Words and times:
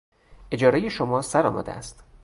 اجارهی 0.51 0.89
شما 0.89 1.21
سر 1.21 1.47
آمده 1.47 1.71
است. 1.71 2.03